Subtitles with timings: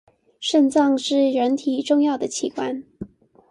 [0.39, 2.83] 腎臟是人體重要的器官